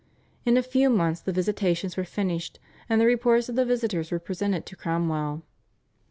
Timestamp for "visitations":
1.31-1.95